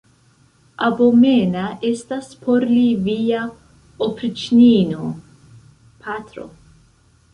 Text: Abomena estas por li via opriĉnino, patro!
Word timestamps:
Abomena 0.85 1.65
estas 1.89 2.31
por 2.47 2.65
li 2.71 2.87
via 3.09 3.43
opriĉnino, 4.07 5.11
patro! 6.07 6.49